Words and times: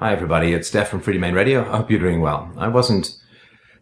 Hi, 0.00 0.14
everybody. 0.14 0.54
It's 0.54 0.66
Steph 0.66 0.88
from 0.88 1.02
Freedomain 1.02 1.34
Radio. 1.34 1.60
I 1.60 1.76
hope 1.76 1.90
you're 1.90 2.00
doing 2.00 2.22
well. 2.22 2.50
I 2.56 2.68
wasn't 2.68 3.18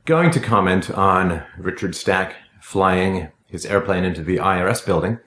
going 0.04 0.33
to 0.33 0.41
comment 0.41 0.91
on 0.91 1.44
Richard 1.56 1.94
Stack 1.94 2.34
flying 2.60 3.29
his 3.46 3.64
airplane 3.64 4.02
into 4.02 4.25
the 4.25 4.39
IRS 4.39 4.84
building, 4.84 5.20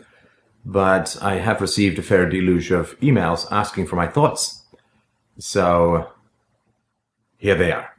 but 0.66 1.16
I 1.22 1.36
have 1.36 1.62
received 1.62 1.98
a 1.98 2.02
fair 2.02 2.28
deluge 2.28 2.72
of 2.72 3.00
emails 3.00 3.48
asking 3.50 3.88
for 3.88 3.96
my 3.96 4.06
thoughts. 4.06 4.66
So 5.40 6.12
here 7.38 7.56
they 7.56 7.72
are. 7.72 7.96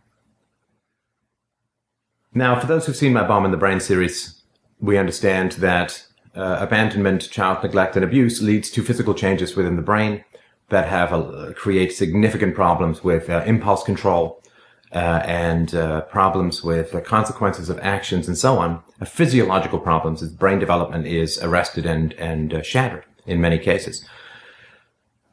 Now, 2.34 2.60
for 2.60 2.66
those 2.66 2.84
who've 2.84 2.94
seen 2.94 3.14
my 3.14 3.26
Bomb 3.26 3.46
in 3.46 3.52
the 3.52 3.56
Brain 3.56 3.80
series, 3.80 4.42
we 4.80 4.98
understand 4.98 5.52
that 5.52 6.06
uh, 6.34 6.58
abandonment, 6.60 7.30
child 7.30 7.62
neglect, 7.62 7.96
and 7.96 8.04
abuse 8.04 8.42
leads 8.42 8.68
to 8.68 8.84
physical 8.84 9.14
changes 9.14 9.56
within 9.56 9.76
the 9.76 9.82
brain 9.82 10.24
that 10.72 10.88
have 10.88 11.12
uh, 11.12 11.52
create 11.54 11.92
significant 11.92 12.54
problems 12.54 13.04
with 13.04 13.28
uh, 13.28 13.44
impulse 13.46 13.84
control 13.84 14.42
uh, 14.92 15.22
and 15.24 15.74
uh, 15.74 16.00
problems 16.02 16.64
with 16.64 16.92
the 16.92 17.00
consequences 17.00 17.68
of 17.68 17.78
actions 17.80 18.26
and 18.26 18.36
so 18.36 18.58
on. 18.58 18.82
physiological 19.04 19.78
problems 19.78 20.22
as 20.22 20.32
brain 20.32 20.58
development 20.58 21.06
is 21.06 21.38
arrested 21.42 21.84
and 21.86 22.14
and 22.14 22.54
uh, 22.54 22.62
shattered 22.62 23.04
in 23.26 23.40
many 23.40 23.58
cases. 23.58 24.04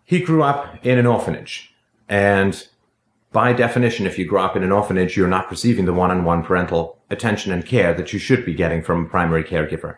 He 0.04 0.20
grew 0.20 0.44
up 0.44 0.86
in 0.86 0.98
an 0.98 1.06
orphanage, 1.06 1.74
and 2.10 2.68
by 3.32 3.54
definition, 3.54 4.08
if 4.08 4.18
you 4.18 4.26
grow 4.26 4.44
up 4.44 4.56
in 4.58 4.64
an 4.64 4.72
orphanage, 4.72 5.16
you're 5.16 5.38
not 5.38 5.52
receiving 5.52 5.86
the 5.86 5.94
one-on-one 5.94 6.44
parental 6.44 6.98
attention 7.10 7.52
and 7.54 7.66
care 7.66 7.94
that 7.94 8.12
you 8.12 8.20
should 8.20 8.44
be 8.44 8.56
getting 8.56 8.82
from 8.82 9.06
a 9.06 9.10
primary 9.10 9.44
caregiver. 9.44 9.98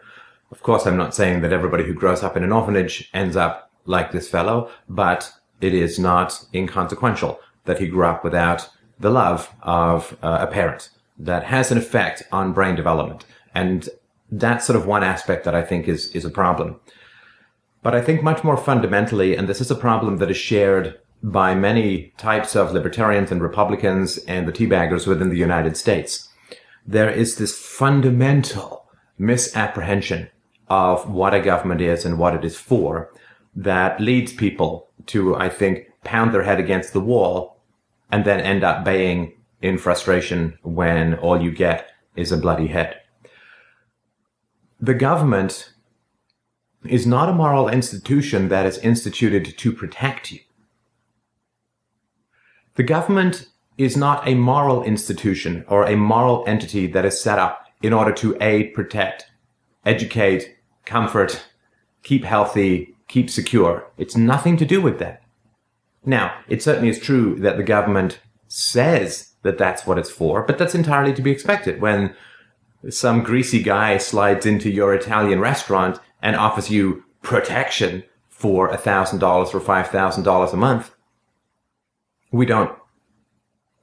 Of 0.51 0.61
course, 0.61 0.85
I'm 0.85 0.97
not 0.97 1.15
saying 1.15 1.41
that 1.41 1.53
everybody 1.53 1.85
who 1.85 1.93
grows 1.93 2.23
up 2.23 2.35
in 2.37 2.43
an 2.43 2.51
orphanage 2.51 3.09
ends 3.13 3.35
up 3.35 3.71
like 3.85 4.11
this 4.11 4.29
fellow, 4.29 4.69
but 4.87 5.33
it 5.61 5.73
is 5.73 5.99
not 5.99 6.45
inconsequential 6.53 7.39
that 7.65 7.79
he 7.79 7.87
grew 7.87 8.05
up 8.05 8.23
without 8.23 8.69
the 8.99 9.09
love 9.09 9.53
of 9.61 10.17
uh, 10.21 10.39
a 10.41 10.47
parent 10.47 10.89
that 11.17 11.43
has 11.43 11.71
an 11.71 11.77
effect 11.77 12.23
on 12.31 12.53
brain 12.53 12.75
development. 12.75 13.25
And 13.53 13.87
that's 14.31 14.65
sort 14.65 14.77
of 14.77 14.85
one 14.85 15.03
aspect 15.03 15.43
that 15.45 15.55
I 15.55 15.61
think 15.61 15.87
is, 15.87 16.07
is 16.11 16.25
a 16.25 16.29
problem. 16.29 16.79
But 17.83 17.95
I 17.95 18.01
think 18.01 18.23
much 18.23 18.43
more 18.43 18.57
fundamentally, 18.57 19.35
and 19.35 19.47
this 19.47 19.61
is 19.61 19.71
a 19.71 19.75
problem 19.75 20.17
that 20.17 20.31
is 20.31 20.37
shared 20.37 20.99
by 21.23 21.53
many 21.53 22.13
types 22.17 22.55
of 22.55 22.71
libertarians 22.71 23.31
and 23.31 23.41
Republicans 23.41 24.17
and 24.19 24.47
the 24.47 24.51
teabaggers 24.51 25.05
within 25.05 25.29
the 25.29 25.37
United 25.37 25.77
States, 25.77 26.29
there 26.85 27.09
is 27.09 27.35
this 27.35 27.57
fundamental 27.57 28.85
misapprehension 29.17 30.29
of 30.69 31.09
what 31.09 31.33
a 31.33 31.41
government 31.41 31.81
is 31.81 32.05
and 32.05 32.17
what 32.17 32.33
it 32.33 32.43
is 32.43 32.57
for 32.57 33.11
that 33.55 33.99
leads 33.99 34.33
people 34.33 34.87
to, 35.07 35.35
I 35.35 35.49
think, 35.49 35.87
pound 36.03 36.33
their 36.33 36.43
head 36.43 36.59
against 36.59 36.93
the 36.93 36.99
wall 36.99 37.61
and 38.11 38.25
then 38.25 38.39
end 38.39 38.63
up 38.63 38.83
baying 38.83 39.33
in 39.61 39.77
frustration 39.77 40.57
when 40.63 41.15
all 41.15 41.41
you 41.41 41.51
get 41.51 41.91
is 42.15 42.31
a 42.31 42.37
bloody 42.37 42.67
head. 42.67 42.99
The 44.79 44.93
government 44.93 45.73
is 46.85 47.05
not 47.05 47.29
a 47.29 47.33
moral 47.33 47.69
institution 47.69 48.49
that 48.49 48.65
is 48.65 48.79
instituted 48.79 49.57
to 49.57 49.71
protect 49.71 50.31
you. 50.31 50.39
The 52.75 52.83
government 52.83 53.47
is 53.77 53.95
not 53.95 54.27
a 54.27 54.33
moral 54.33 54.83
institution 54.83 55.63
or 55.67 55.85
a 55.85 55.95
moral 55.95 56.43
entity 56.47 56.87
that 56.87 57.05
is 57.05 57.21
set 57.21 57.37
up 57.37 57.67
in 57.81 57.93
order 57.93 58.11
to 58.13 58.37
aid, 58.41 58.73
protect, 58.73 59.25
educate, 59.85 60.55
comfort, 60.85 61.43
keep 62.03 62.23
healthy, 62.23 62.95
keep 63.11 63.29
secure. 63.29 63.85
It's 63.97 64.15
nothing 64.15 64.55
to 64.57 64.65
do 64.65 64.81
with 64.81 64.97
that. 64.99 65.21
Now, 66.05 66.33
it 66.47 66.63
certainly 66.63 66.87
is 66.87 66.97
true 66.97 67.35
that 67.41 67.57
the 67.57 67.63
government 67.63 68.21
says 68.47 69.33
that 69.43 69.57
that's 69.57 69.85
what 69.85 69.97
it's 69.97 70.09
for, 70.09 70.43
but 70.43 70.57
that's 70.57 70.73
entirely 70.73 71.13
to 71.13 71.21
be 71.21 71.29
expected 71.29 71.81
when 71.81 72.15
some 72.89 73.21
greasy 73.21 73.61
guy 73.61 73.97
slides 73.97 74.45
into 74.45 74.69
your 74.69 74.93
Italian 74.93 75.41
restaurant 75.41 75.99
and 76.21 76.37
offers 76.37 76.69
you 76.69 77.03
protection 77.21 78.03
for 78.29 78.69
$1,000 78.69 79.21
or 79.53 79.59
$5,000 79.59 80.53
a 80.53 80.57
month. 80.57 80.95
We 82.31 82.45
don't, 82.45 82.75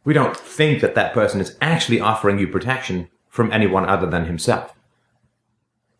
we 0.04 0.14
don't 0.14 0.36
think 0.36 0.80
that 0.80 0.94
that 0.94 1.12
person 1.12 1.40
is 1.40 1.56
actually 1.60 2.00
offering 2.00 2.38
you 2.38 2.48
protection 2.48 3.10
from 3.28 3.52
anyone 3.52 3.84
other 3.84 4.06
than 4.06 4.24
himself. 4.24 4.74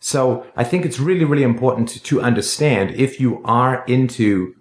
So 0.01 0.47
I 0.57 0.65
think 0.65 0.85
it's 0.85 1.01
really, 1.01 1.25
really 1.25 1.43
important 1.43 2.03
to 2.05 2.21
understand 2.21 2.93
if 2.93 3.21
you 3.21 3.43
are 3.45 3.85
into 3.87 4.55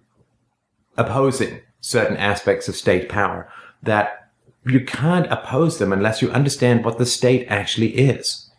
opposing 0.97 1.61
certain 1.79 2.17
aspects 2.17 2.67
of 2.67 2.75
state 2.75 3.07
power 3.07 3.49
that 3.83 4.31
you 4.65 4.83
can't 4.83 5.31
oppose 5.31 5.77
them 5.77 5.93
unless 5.93 6.21
you 6.21 6.29
understand 6.31 6.83
what 6.83 6.97
the 6.97 7.05
state 7.05 7.45
actually 7.49 7.89
is. 7.89 8.49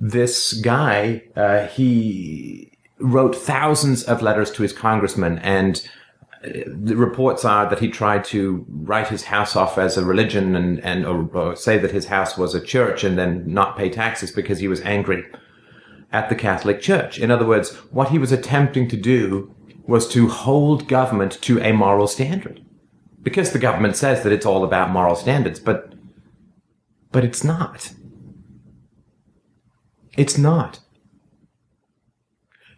This 0.00 0.52
guy, 0.52 1.22
uh, 1.34 1.66
he 1.68 2.72
wrote 2.98 3.34
thousands 3.34 4.02
of 4.02 4.22
letters 4.22 4.50
to 4.52 4.62
his 4.62 4.72
congressman 4.72 5.38
and 5.38 5.88
uh, 6.44 6.48
the 6.66 6.96
reports 6.96 7.44
are 7.44 7.68
that 7.70 7.78
he 7.78 7.88
tried 7.88 8.24
to 8.24 8.66
write 8.68 9.08
his 9.08 9.24
house 9.24 9.54
off 9.56 9.78
as 9.78 9.96
a 9.96 10.04
religion 10.04 10.56
and, 10.56 10.80
and 10.80 11.06
or, 11.06 11.28
or 11.32 11.56
say 11.56 11.78
that 11.78 11.92
his 11.92 12.06
house 12.06 12.36
was 12.36 12.54
a 12.54 12.60
church 12.60 13.04
and 13.04 13.16
then 13.16 13.42
not 13.46 13.76
pay 13.76 13.88
taxes 13.88 14.32
because 14.32 14.58
he 14.58 14.68
was 14.68 14.80
angry 14.82 15.24
at 16.12 16.28
the 16.28 16.34
Catholic 16.34 16.80
Church. 16.80 17.18
In 17.18 17.30
other 17.30 17.46
words, 17.46 17.74
what 17.90 18.10
he 18.10 18.18
was 18.18 18.32
attempting 18.32 18.88
to 18.88 18.96
do 18.96 19.54
was 19.86 20.08
to 20.08 20.28
hold 20.28 20.88
government 20.88 21.40
to 21.42 21.60
a 21.60 21.72
moral 21.72 22.06
standard. 22.06 22.62
Because 23.22 23.52
the 23.52 23.58
government 23.58 23.96
says 23.96 24.22
that 24.22 24.32
it's 24.32 24.46
all 24.46 24.64
about 24.64 24.90
moral 24.90 25.16
standards, 25.16 25.60
but 25.60 25.94
but 27.10 27.24
it's 27.24 27.42
not. 27.42 27.92
It's 30.16 30.36
not. 30.36 30.80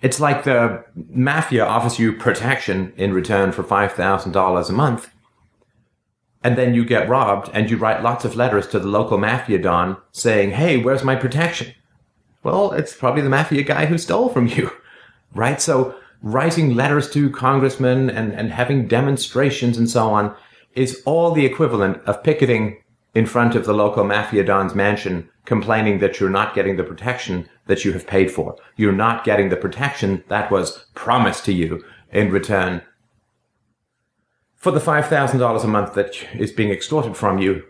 It's 0.03 0.21
like 0.21 0.45
the 0.45 0.85
mafia 0.95 1.65
offers 1.65 1.99
you 1.99 2.13
protection 2.13 2.93
in 2.97 3.13
return 3.13 3.53
for 3.53 3.63
$5,000 3.63 4.69
a 4.69 4.73
month. 4.73 5.11
And 6.43 6.57
then 6.57 6.75
you 6.75 6.85
get 6.85 7.09
robbed 7.09 7.51
and 7.53 7.71
you 7.71 7.77
write 7.77 8.03
lots 8.03 8.25
of 8.25 8.35
letters 8.35 8.67
to 8.69 8.79
the 8.79 8.89
local 8.89 9.19
mafia 9.19 9.59
don 9.59 9.99
saying, 10.11 10.53
Hey, 10.53 10.79
where's 10.79 11.05
my 11.05 11.17
protection? 11.17 11.75
Well, 12.43 12.73
it's 12.73 12.95
probably 12.95 13.23
the 13.23 13.29
mafia 13.29 13.63
guy 13.63 13.87
who 13.87 13.99
stole 13.99 14.31
from 14.31 14.47
you, 14.47 14.71
right? 15.35 15.61
So 15.61 15.95
writing 16.23 16.75
letters 16.75 17.11
to 17.11 17.31
congressmen 17.31 18.11
and, 18.11 18.33
and 18.33 18.51
having 18.51 18.87
demonstrations 18.87 19.77
and 19.77 19.89
so 19.89 20.11
on 20.11 20.35
is 20.75 21.03
all 21.05 21.33
the 21.33 21.47
equivalent 21.47 22.03
of 22.05 22.23
picketing 22.23 22.83
in 23.15 23.27
front 23.27 23.55
of 23.55 23.65
the 23.65 23.73
local 23.73 24.05
mafia 24.05 24.45
don's 24.45 24.75
mansion, 24.75 25.29
complaining 25.45 25.99
that 25.99 26.21
you're 26.21 26.31
not 26.31 26.55
getting 26.55 26.77
the 26.77 26.85
protection 26.85 27.49
that 27.67 27.85
you 27.85 27.93
have 27.93 28.07
paid 28.07 28.31
for. 28.31 28.57
You're 28.77 28.93
not 28.93 29.25
getting 29.25 29.49
the 29.49 29.57
protection 29.57 30.23
that 30.29 30.51
was 30.51 30.87
promised 30.95 31.45
to 31.47 31.53
you 31.53 31.85
in 32.13 32.31
return 32.31 32.83
for 34.55 34.71
the 34.71 34.81
$5,000 34.81 35.65
a 35.65 35.67
month 35.67 35.95
that 35.95 36.15
is 36.35 36.53
being 36.53 36.71
extorted 36.71 37.17
from 37.17 37.39
you. 37.39 37.65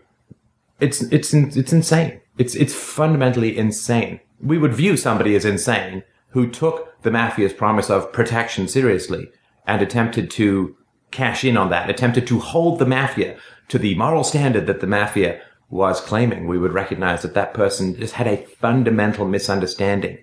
It's, 0.79 1.01
it's, 1.03 1.33
it's 1.33 1.73
insane. 1.73 2.21
It's, 2.37 2.53
it's 2.53 2.73
fundamentally 2.73 3.57
insane 3.57 4.19
we 4.41 4.57
would 4.57 4.73
view 4.73 4.97
somebody 4.97 5.35
as 5.35 5.45
insane 5.45 6.03
who 6.29 6.49
took 6.49 7.01
the 7.01 7.11
mafia's 7.11 7.53
promise 7.53 7.89
of 7.89 8.11
protection 8.11 8.67
seriously 8.67 9.29
and 9.65 9.81
attempted 9.81 10.31
to 10.31 10.75
cash 11.11 11.43
in 11.43 11.57
on 11.57 11.69
that, 11.69 11.89
attempted 11.89 12.25
to 12.27 12.39
hold 12.39 12.79
the 12.79 12.85
mafia 12.85 13.37
to 13.67 13.77
the 13.77 13.95
moral 13.95 14.23
standard 14.23 14.67
that 14.67 14.79
the 14.79 14.87
mafia 14.87 15.41
was 15.69 16.01
claiming. 16.01 16.47
We 16.47 16.57
would 16.57 16.73
recognize 16.73 17.21
that 17.21 17.33
that 17.33 17.53
person 17.53 17.95
just 17.95 18.15
had 18.15 18.27
a 18.27 18.45
fundamental 18.45 19.25
misunderstanding 19.25 20.19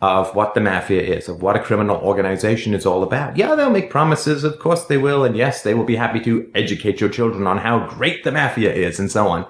of 0.00 0.34
what 0.34 0.54
the 0.54 0.60
mafia 0.60 1.00
is, 1.00 1.28
of 1.28 1.42
what 1.42 1.54
a 1.54 1.62
criminal 1.62 1.96
organization 1.96 2.74
is 2.74 2.84
all 2.84 3.04
about. 3.04 3.36
Yeah, 3.36 3.54
they'll 3.54 3.70
make 3.70 3.88
promises. 3.88 4.42
Of 4.42 4.58
course 4.58 4.84
they 4.84 4.98
will. 4.98 5.24
And 5.24 5.36
yes, 5.36 5.62
they 5.62 5.74
will 5.74 5.84
be 5.84 5.94
happy 5.94 6.18
to 6.20 6.50
educate 6.56 7.00
your 7.00 7.08
children 7.08 7.46
on 7.46 7.58
how 7.58 7.86
great 7.86 8.24
the 8.24 8.32
mafia 8.32 8.74
is 8.74 8.98
and 8.98 9.10
so 9.10 9.28
on. 9.28 9.46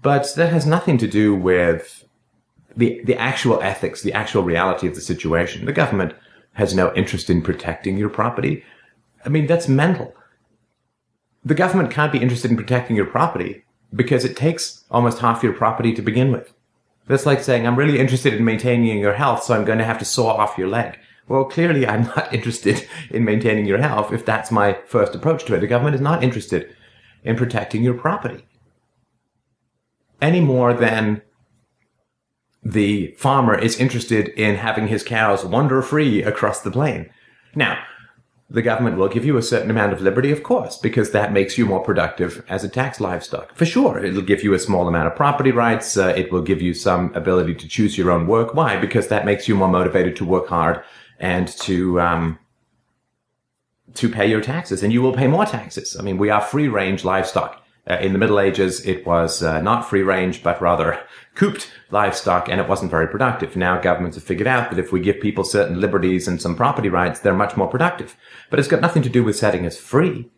But 0.00 0.32
that 0.36 0.52
has 0.52 0.64
nothing 0.64 0.96
to 0.98 1.08
do 1.08 1.34
with 1.34 2.04
the, 2.76 3.00
the 3.04 3.16
actual 3.16 3.60
ethics, 3.62 4.02
the 4.02 4.12
actual 4.12 4.42
reality 4.42 4.86
of 4.86 4.94
the 4.94 5.00
situation. 5.00 5.64
The 5.64 5.72
government 5.72 6.14
has 6.54 6.74
no 6.74 6.92
interest 6.94 7.30
in 7.30 7.42
protecting 7.42 7.96
your 7.96 8.08
property. 8.08 8.64
I 9.24 9.28
mean, 9.28 9.46
that's 9.46 9.68
mental. 9.68 10.14
The 11.44 11.54
government 11.54 11.90
can't 11.90 12.12
be 12.12 12.22
interested 12.22 12.50
in 12.50 12.56
protecting 12.56 12.96
your 12.96 13.06
property 13.06 13.64
because 13.94 14.24
it 14.24 14.36
takes 14.36 14.84
almost 14.90 15.18
half 15.18 15.42
your 15.42 15.52
property 15.52 15.92
to 15.94 16.02
begin 16.02 16.32
with. 16.32 16.52
That's 17.06 17.26
like 17.26 17.42
saying, 17.42 17.66
I'm 17.66 17.76
really 17.76 17.98
interested 17.98 18.32
in 18.32 18.44
maintaining 18.44 18.98
your 18.98 19.12
health, 19.12 19.44
so 19.44 19.54
I'm 19.54 19.64
going 19.64 19.78
to 19.78 19.84
have 19.84 19.98
to 19.98 20.04
saw 20.04 20.28
off 20.28 20.56
your 20.56 20.68
leg. 20.68 20.98
Well, 21.28 21.44
clearly 21.44 21.86
I'm 21.86 22.02
not 22.16 22.32
interested 22.32 22.88
in 23.10 23.24
maintaining 23.24 23.66
your 23.66 23.78
health 23.78 24.12
if 24.12 24.24
that's 24.24 24.50
my 24.50 24.78
first 24.86 25.14
approach 25.14 25.44
to 25.44 25.54
it. 25.54 25.60
The 25.60 25.66
government 25.66 25.96
is 25.96 26.00
not 26.00 26.24
interested 26.24 26.74
in 27.22 27.36
protecting 27.36 27.82
your 27.82 27.94
property 27.94 28.44
any 30.24 30.40
more 30.40 30.72
than 30.72 31.20
the 32.64 33.08
farmer 33.18 33.56
is 33.56 33.78
interested 33.78 34.28
in 34.28 34.56
having 34.56 34.88
his 34.88 35.02
cows 35.02 35.44
wander 35.44 35.82
free 35.82 36.22
across 36.22 36.60
the 36.60 36.70
plain. 36.70 37.10
Now, 37.54 37.82
the 38.48 38.62
government 38.62 38.96
will 38.96 39.08
give 39.08 39.24
you 39.24 39.36
a 39.36 39.42
certain 39.42 39.70
amount 39.70 39.92
of 39.92 40.00
liberty, 40.00 40.30
of 40.30 40.42
course, 40.42 40.76
because 40.78 41.10
that 41.10 41.32
makes 41.32 41.58
you 41.58 41.66
more 41.66 41.80
productive 41.80 42.44
as 42.48 42.62
a 42.62 42.68
tax 42.68 43.00
livestock. 43.00 43.54
For 43.54 43.64
sure, 43.64 43.98
it'll 43.98 44.22
give 44.22 44.44
you 44.44 44.54
a 44.54 44.58
small 44.58 44.86
amount 44.86 45.08
of 45.08 45.16
property 45.16 45.50
rights. 45.50 45.96
Uh, 45.96 46.14
it 46.16 46.30
will 46.30 46.42
give 46.42 46.62
you 46.62 46.74
some 46.74 47.12
ability 47.14 47.54
to 47.56 47.68
choose 47.68 47.98
your 47.98 48.10
own 48.10 48.26
work. 48.26 48.54
Why? 48.54 48.76
Because 48.76 49.08
that 49.08 49.24
makes 49.24 49.48
you 49.48 49.54
more 49.54 49.68
motivated 49.68 50.14
to 50.16 50.24
work 50.24 50.48
hard 50.48 50.82
and 51.18 51.48
to 51.48 52.00
um, 52.00 52.38
to 53.94 54.08
pay 54.08 54.26
your 54.28 54.40
taxes, 54.40 54.82
and 54.82 54.92
you 54.92 55.00
will 55.00 55.14
pay 55.14 55.26
more 55.26 55.46
taxes. 55.46 55.96
I 55.98 56.02
mean, 56.02 56.18
we 56.18 56.30
are 56.30 56.40
free 56.40 56.68
range 56.68 57.04
livestock. 57.04 57.60
Uh, 57.88 57.98
in 58.00 58.12
the 58.14 58.18
Middle 58.18 58.40
Ages, 58.40 58.84
it 58.86 59.06
was 59.06 59.42
uh, 59.42 59.60
not 59.60 59.88
free 59.88 60.02
range, 60.02 60.42
but 60.42 60.60
rather 60.60 60.98
cooped 61.34 61.70
livestock, 61.94 62.48
and 62.48 62.60
it 62.60 62.68
wasn't 62.68 62.90
very 62.90 63.08
productive. 63.08 63.56
Now 63.56 63.80
governments 63.80 64.16
have 64.18 64.24
figured 64.24 64.46
out 64.46 64.68
that 64.68 64.78
if 64.78 64.92
we 64.92 65.00
give 65.00 65.20
people 65.20 65.44
certain 65.44 65.80
liberties 65.80 66.28
and 66.28 66.42
some 66.42 66.56
property 66.56 66.90
rights, 66.90 67.20
they're 67.20 67.32
much 67.32 67.56
more 67.56 67.68
productive. 67.68 68.16
But 68.50 68.58
it's 68.58 68.68
got 68.68 68.82
nothing 68.82 69.02
to 69.04 69.08
do 69.08 69.24
with 69.24 69.36
setting 69.36 69.64
us 69.64 69.78
free 69.78 70.30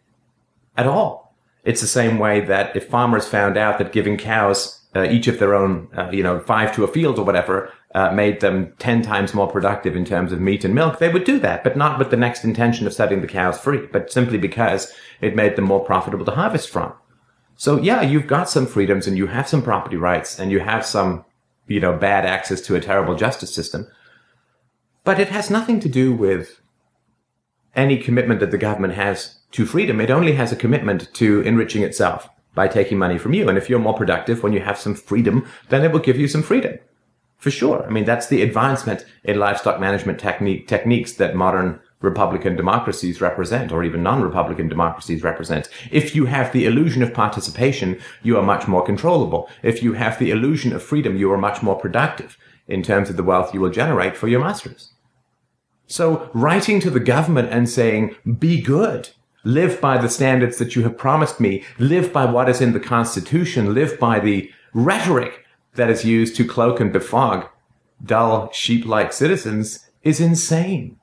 at 0.76 0.86
all. 0.86 1.34
It's 1.64 1.80
the 1.80 1.88
same 1.88 2.20
way 2.20 2.40
that 2.42 2.76
if 2.76 2.88
farmers 2.88 3.26
found 3.26 3.56
out 3.56 3.78
that 3.78 3.90
giving 3.90 4.16
cows 4.16 4.86
uh, 4.94 5.02
each 5.02 5.26
of 5.26 5.40
their 5.40 5.54
own, 5.54 5.88
uh, 5.96 6.10
you 6.12 6.22
know, 6.22 6.38
five 6.38 6.72
to 6.76 6.84
a 6.84 6.88
field 6.88 7.18
or 7.18 7.24
whatever, 7.24 7.72
uh, 7.94 8.12
made 8.12 8.40
them 8.40 8.74
10 8.78 9.02
times 9.02 9.34
more 9.34 9.50
productive 9.50 9.96
in 9.96 10.04
terms 10.04 10.30
of 10.30 10.40
meat 10.40 10.64
and 10.64 10.74
milk, 10.74 10.98
they 10.98 11.08
would 11.08 11.24
do 11.24 11.38
that, 11.38 11.64
but 11.64 11.76
not 11.76 11.98
with 11.98 12.10
the 12.10 12.16
next 12.16 12.44
intention 12.44 12.86
of 12.86 12.92
setting 12.92 13.20
the 13.22 13.26
cows 13.26 13.58
free, 13.58 13.86
but 13.90 14.12
simply 14.12 14.38
because 14.38 14.92
it 15.20 15.34
made 15.34 15.56
them 15.56 15.64
more 15.64 15.84
profitable 15.84 16.24
to 16.24 16.32
harvest 16.32 16.68
from. 16.68 16.92
So 17.56 17.80
yeah, 17.80 18.02
you've 18.02 18.26
got 18.26 18.50
some 18.50 18.66
freedoms 18.66 19.06
and 19.06 19.16
you 19.16 19.28
have 19.28 19.48
some 19.48 19.62
property 19.62 19.96
rights 19.96 20.38
and 20.38 20.52
you 20.52 20.60
have 20.60 20.84
some, 20.84 21.24
you 21.66 21.80
know, 21.80 21.96
bad 21.96 22.24
access 22.24 22.60
to 22.62 22.74
a 22.74 22.80
terrible 22.80 23.14
justice 23.14 23.54
system. 23.54 23.86
But 25.04 25.20
it 25.20 25.28
has 25.28 25.50
nothing 25.50 25.80
to 25.80 25.88
do 25.88 26.14
with 26.14 26.60
any 27.74 27.98
commitment 27.98 28.40
that 28.40 28.50
the 28.50 28.58
government 28.58 28.94
has 28.94 29.38
to 29.52 29.66
freedom. 29.66 30.00
It 30.00 30.10
only 30.10 30.32
has 30.32 30.52
a 30.52 30.56
commitment 30.56 31.12
to 31.14 31.40
enriching 31.42 31.82
itself 31.82 32.28
by 32.54 32.68
taking 32.68 32.98
money 32.98 33.18
from 33.18 33.34
you. 33.34 33.48
And 33.48 33.58
if 33.58 33.68
you're 33.68 33.78
more 33.78 33.94
productive 33.94 34.42
when 34.42 34.52
you 34.52 34.60
have 34.60 34.78
some 34.78 34.94
freedom, 34.94 35.46
then 35.68 35.84
it 35.84 35.92
will 35.92 36.00
give 36.00 36.18
you 36.18 36.26
some 36.26 36.42
freedom. 36.42 36.78
For 37.36 37.50
sure. 37.50 37.86
I 37.86 37.90
mean, 37.90 38.06
that's 38.06 38.28
the 38.28 38.42
advancement 38.42 39.04
in 39.22 39.38
livestock 39.38 39.78
management 39.78 40.18
technique, 40.18 40.66
techniques 40.66 41.12
that 41.12 41.36
modern 41.36 41.80
Republican 42.00 42.56
democracies 42.56 43.20
represent, 43.20 43.72
or 43.72 43.82
even 43.82 44.02
non-Republican 44.02 44.68
democracies 44.68 45.22
represent. 45.22 45.68
If 45.90 46.14
you 46.14 46.26
have 46.26 46.52
the 46.52 46.66
illusion 46.66 47.02
of 47.02 47.14
participation, 47.14 47.98
you 48.22 48.36
are 48.36 48.42
much 48.42 48.68
more 48.68 48.84
controllable. 48.84 49.48
If 49.62 49.82
you 49.82 49.94
have 49.94 50.18
the 50.18 50.30
illusion 50.30 50.72
of 50.72 50.82
freedom, 50.82 51.16
you 51.16 51.32
are 51.32 51.38
much 51.38 51.62
more 51.62 51.76
productive 51.76 52.36
in 52.68 52.82
terms 52.82 53.08
of 53.08 53.16
the 53.16 53.22
wealth 53.22 53.54
you 53.54 53.60
will 53.60 53.70
generate 53.70 54.16
for 54.16 54.28
your 54.28 54.40
masters. 54.40 54.92
So 55.86 56.30
writing 56.34 56.80
to 56.80 56.90
the 56.90 57.00
government 57.00 57.48
and 57.50 57.68
saying, 57.68 58.16
be 58.38 58.60
good, 58.60 59.10
live 59.44 59.80
by 59.80 59.96
the 59.98 60.08
standards 60.08 60.58
that 60.58 60.74
you 60.74 60.82
have 60.82 60.98
promised 60.98 61.40
me, 61.40 61.64
live 61.78 62.12
by 62.12 62.24
what 62.24 62.48
is 62.48 62.60
in 62.60 62.72
the 62.72 62.80
constitution, 62.80 63.72
live 63.72 63.98
by 63.98 64.18
the 64.18 64.50
rhetoric 64.74 65.44
that 65.74 65.88
is 65.88 66.04
used 66.04 66.36
to 66.36 66.46
cloak 66.46 66.80
and 66.80 66.92
befog 66.92 67.48
dull 68.04 68.50
sheep-like 68.52 69.12
citizens 69.12 69.88
is 70.02 70.20
insane. 70.20 70.98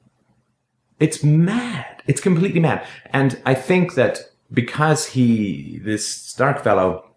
It's 1.00 1.24
mad. 1.24 2.02
It's 2.08 2.22
completely 2.22 2.60
mad. 2.60 2.86
And 3.12 3.40
I 3.46 3.54
think 3.54 3.96
that 3.96 4.20
because 4.52 5.08
he, 5.08 5.80
this 5.84 6.08
Stack 6.08 6.64
fellow, 6.64 7.10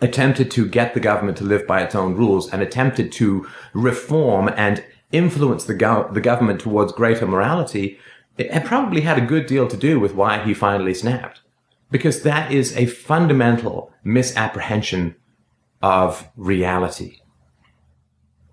attempted 0.00 0.50
to 0.50 0.68
get 0.68 0.94
the 0.94 1.00
government 1.00 1.38
to 1.38 1.44
live 1.44 1.66
by 1.66 1.82
its 1.82 1.94
own 1.94 2.14
rules 2.14 2.52
and 2.52 2.60
attempted 2.60 3.10
to 3.12 3.48
reform 3.72 4.50
and 4.56 4.84
influence 5.12 5.64
the, 5.64 5.74
go- 5.74 6.10
the 6.12 6.20
government 6.20 6.60
towards 6.60 6.92
greater 6.92 7.26
morality, 7.26 7.98
it 8.36 8.64
probably 8.64 9.02
had 9.02 9.16
a 9.16 9.26
good 9.26 9.46
deal 9.46 9.68
to 9.68 9.76
do 9.76 10.00
with 10.00 10.14
why 10.14 10.42
he 10.44 10.52
finally 10.52 10.94
snapped. 10.94 11.40
Because 11.90 12.22
that 12.22 12.50
is 12.50 12.76
a 12.76 12.86
fundamental 12.86 13.92
misapprehension 14.02 15.14
of 15.80 16.28
reality. 16.36 17.20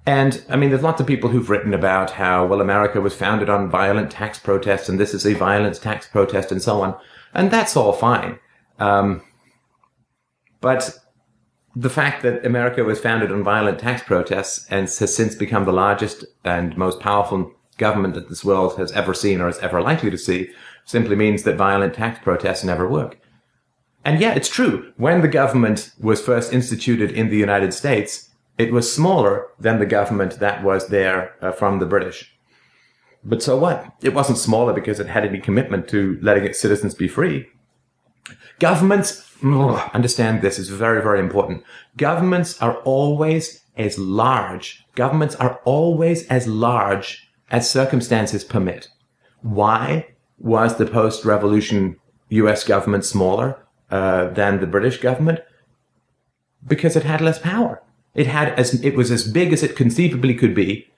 And 0.06 0.44
I 0.50 0.56
mean, 0.56 0.72
there's 0.72 0.82
lots 0.82 1.00
of 1.00 1.08
people 1.08 1.30
who've 1.30 1.50
written 1.50 1.74
about 1.74 2.12
how, 2.12 2.46
well, 2.46 2.62
America 2.62 3.00
was 3.00 3.16
founded 3.16 3.50
on 3.50 3.70
violent 3.70 4.12
tax 4.12 4.40
protests 4.40 4.90
and 4.90 5.00
this 5.00 5.14
is 5.14 5.26
a 5.26 5.34
violent 5.34 5.76
tax 5.82 6.08
protest 6.08 6.52
and 6.52 6.62
so 6.62 6.82
on. 6.82 6.98
And 7.34 7.52
that's 7.52 7.78
all 7.78 7.94
fine. 7.94 8.40
Um, 8.80 9.22
but 10.60 10.98
the 11.76 11.90
fact 11.90 12.24
that 12.24 12.46
America 12.46 12.84
was 12.84 13.00
founded 13.00 13.32
on 13.32 13.44
violent 13.44 13.80
tax 13.80 14.02
protests 14.04 14.66
and 14.70 14.84
has 14.84 15.16
since 15.16 15.36
become 15.36 15.66
the 15.66 15.72
largest 15.72 16.26
and 16.44 16.76
most 16.76 17.00
powerful 17.00 17.54
government 17.78 18.16
that 18.16 18.28
this 18.28 18.44
world 18.44 18.78
has 18.78 18.92
ever 18.92 19.14
seen 19.14 19.40
or 19.40 19.48
is 19.48 19.60
ever 19.60 19.82
likely 19.82 20.10
to 20.10 20.18
see 20.18 20.50
simply 20.86 21.16
means 21.16 21.44
that 21.44 21.56
violent 21.56 21.94
tax 21.94 22.20
protests 22.20 22.64
never 22.64 22.88
work. 22.88 23.20
And 24.04 24.20
yeah, 24.20 24.34
it's 24.34 24.50
true. 24.50 24.92
When 24.98 25.22
the 25.22 25.28
government 25.28 25.92
was 26.00 26.22
first 26.22 26.52
instituted 26.52 27.12
in 27.12 27.30
the 27.30 27.38
United 27.38 27.74
States, 27.74 28.31
it 28.62 28.72
was 28.72 28.94
smaller 28.94 29.48
than 29.60 29.80
the 29.80 29.86
government 29.88 30.40
that 30.40 30.64
was 30.64 30.88
there 30.90 31.36
uh, 31.42 31.52
from 31.52 31.80
the 31.80 31.86
British. 31.88 32.32
But 33.24 33.42
so 33.42 33.58
what? 33.58 33.92
It 34.02 34.14
wasn't 34.14 34.38
smaller 34.38 34.72
because 34.72 35.00
it 35.00 35.08
had 35.08 35.26
any 35.26 35.40
commitment 35.40 35.88
to 35.90 36.20
letting 36.22 36.46
its 36.46 36.60
citizens 36.60 36.94
be 36.94 37.08
free. 37.08 37.48
Governments, 38.60 39.28
understand 39.44 40.42
this 40.42 40.60
is 40.60 40.70
very, 40.70 41.02
very 41.02 41.20
important. 41.20 41.64
Governments 41.98 42.62
are 42.62 42.78
always 42.84 43.64
as 43.76 43.98
large. 43.98 44.86
Governments 44.94 45.36
are 45.36 45.60
always 45.66 46.28
as 46.28 46.48
large 46.48 47.28
as 47.50 47.70
circumstances 47.70 48.44
permit. 48.44 48.90
Why 49.42 50.08
was 50.38 50.78
the 50.78 50.86
post-revolution 50.86 51.98
US 52.30 52.64
government 52.64 53.06
smaller 53.06 53.66
uh, 53.90 54.30
than 54.30 54.60
the 54.60 54.68
British 54.68 55.00
government? 55.00 55.40
Because 56.66 56.96
it 56.96 57.04
had 57.04 57.22
less 57.22 57.40
power. 57.40 57.82
It 58.14 58.28
had 58.28 58.50
as 58.60 58.84
it 58.84 58.96
was 58.96 59.12
as 59.12 59.28
big 59.28 59.54
as 59.54 59.64
it 59.64 59.76
conceivably 59.76 60.36
could 60.36 60.54
be, 60.54 60.90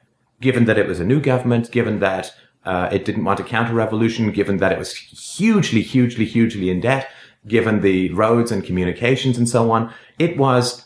given 0.42 0.66
that 0.66 0.78
it 0.78 0.88
was 0.88 1.00
a 1.00 1.06
new 1.06 1.22
government, 1.22 1.72
given 1.72 2.00
that 2.00 2.34
uh, 2.66 2.90
it 2.92 3.06
didn't 3.06 3.26
want 3.26 3.40
a 3.40 3.44
counter-revolution, 3.44 4.32
given 4.32 4.58
that 4.58 4.72
it 4.72 4.80
was 4.80 4.96
hugely, 4.96 5.82
hugely, 5.82 6.26
hugely 6.26 6.70
in 6.70 6.82
debt, 6.82 7.10
given 7.48 7.82
the 7.82 8.10
roads 8.14 8.52
and 8.52 8.64
communications 8.64 9.38
and 9.38 9.50
so 9.50 9.72
on. 9.72 9.94
It 10.18 10.38
was 10.38 10.86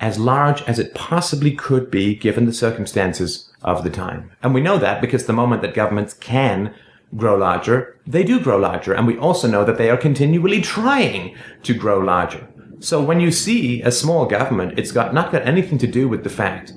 as 0.00 0.18
large 0.18 0.60
as 0.62 0.78
it 0.78 0.94
possibly 0.94 1.52
could 1.52 1.90
be, 1.90 2.14
given 2.14 2.46
the 2.46 2.52
circumstances 2.52 3.50
of 3.62 3.84
the 3.84 3.90
time. 3.90 4.30
And 4.42 4.52
we 4.52 4.60
know 4.60 4.76
that 4.78 5.00
because 5.00 5.26
the 5.26 5.32
moment 5.32 5.62
that 5.62 5.72
governments 5.72 6.14
can 6.14 6.74
grow 7.16 7.36
larger, 7.36 7.96
they 8.06 8.24
do 8.24 8.40
grow 8.40 8.58
larger. 8.58 8.92
And 8.92 9.06
we 9.06 9.16
also 9.16 9.46
know 9.48 9.64
that 9.64 9.78
they 9.78 9.88
are 9.88 9.96
continually 9.96 10.60
trying 10.60 11.36
to 11.62 11.72
grow 11.72 12.00
larger. 12.00 12.46
So 12.80 13.02
when 13.02 13.20
you 13.20 13.30
see 13.30 13.82
a 13.82 13.90
small 13.90 14.26
government, 14.26 14.78
it's 14.78 14.92
got 14.92 15.14
not 15.14 15.32
got 15.32 15.46
anything 15.46 15.78
to 15.78 15.86
do 15.86 16.08
with 16.08 16.24
the 16.24 16.30
fact 16.30 16.72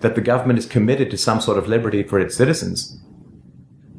that 0.00 0.14
the 0.14 0.20
government 0.20 0.58
is 0.58 0.66
committed 0.66 1.10
to 1.10 1.16
some 1.16 1.40
sort 1.40 1.58
of 1.58 1.68
liberty 1.68 2.02
for 2.02 2.18
its 2.18 2.36
citizens. 2.36 3.00